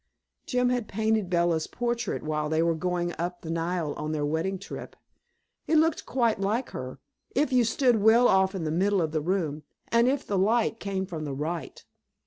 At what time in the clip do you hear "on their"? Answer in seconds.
3.97-4.25